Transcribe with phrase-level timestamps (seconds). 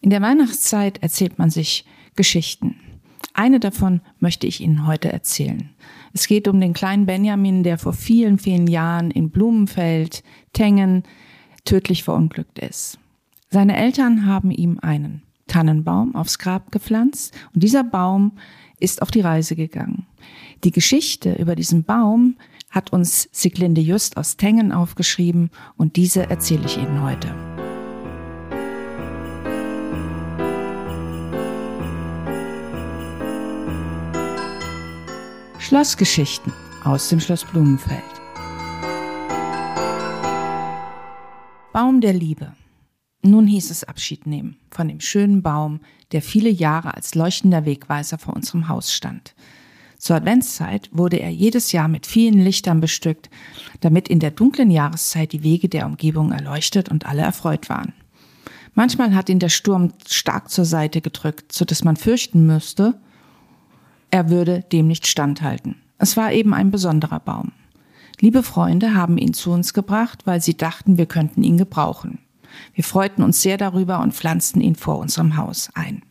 [0.00, 1.84] In der Weihnachtszeit erzählt man sich
[2.16, 2.76] Geschichten.
[3.34, 5.70] Eine davon möchte ich Ihnen heute erzählen.
[6.12, 11.04] Es geht um den kleinen Benjamin, der vor vielen, vielen Jahren in Blumenfeld, Tengen,
[11.64, 12.98] tödlich verunglückt ist.
[13.50, 18.32] Seine Eltern haben ihm einen Tannenbaum aufs Grab gepflanzt und dieser Baum
[18.78, 20.06] ist auf die Reise gegangen.
[20.64, 22.36] Die Geschichte über diesen Baum
[22.70, 27.49] hat uns Siglinde Just aus Tengen aufgeschrieben und diese erzähle ich Ihnen heute.
[35.60, 38.02] Schlossgeschichten aus dem Schloss Blumenfeld.
[41.74, 42.54] Baum der Liebe.
[43.22, 45.80] Nun hieß es Abschied nehmen von dem schönen Baum,
[46.12, 49.34] der viele Jahre als leuchtender Wegweiser vor unserem Haus stand.
[49.98, 53.28] Zur Adventszeit wurde er jedes Jahr mit vielen Lichtern bestückt,
[53.80, 57.92] damit in der dunklen Jahreszeit die Wege der Umgebung erleuchtet und alle erfreut waren.
[58.72, 62.98] Manchmal hat ihn der Sturm stark zur Seite gedrückt, so dass man fürchten müsste,
[64.10, 65.76] er würde dem nicht standhalten.
[65.98, 67.52] Es war eben ein besonderer Baum.
[68.20, 72.18] Liebe Freunde haben ihn zu uns gebracht, weil sie dachten, wir könnten ihn gebrauchen.
[72.74, 76.02] Wir freuten uns sehr darüber und pflanzten ihn vor unserem Haus ein.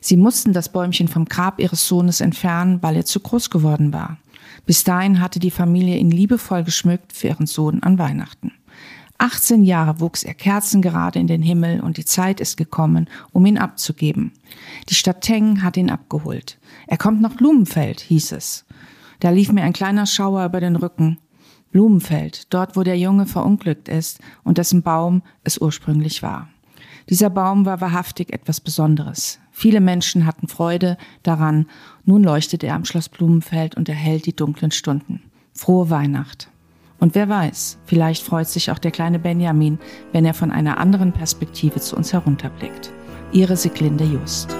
[0.00, 4.18] Sie mussten das Bäumchen vom Grab ihres Sohnes entfernen, weil er zu groß geworden war.
[4.64, 8.52] Bis dahin hatte die Familie ihn liebevoll geschmückt für ihren Sohn an Weihnachten.
[9.18, 13.58] 18 Jahre wuchs er kerzengerade in den Himmel und die Zeit ist gekommen, um ihn
[13.58, 14.32] abzugeben.
[14.88, 16.58] Die Stadt Teng hat ihn abgeholt.
[16.86, 18.64] Er kommt nach Blumenfeld, hieß es.
[19.20, 21.18] Da lief mir ein kleiner Schauer über den Rücken.
[21.70, 26.48] Blumenfeld, dort wo der Junge verunglückt ist und dessen Baum es ursprünglich war.
[27.08, 29.38] Dieser Baum war wahrhaftig etwas Besonderes.
[29.52, 31.66] Viele Menschen hatten Freude daran.
[32.04, 35.22] Nun leuchtet er am Schloss Blumenfeld und erhält die dunklen Stunden.
[35.54, 36.48] Frohe Weihnacht.
[36.98, 39.78] Und wer weiß, vielleicht freut sich auch der kleine Benjamin,
[40.12, 42.90] wenn er von einer anderen Perspektive zu uns herunterblickt.
[43.32, 44.56] Ihre Siglinde Just.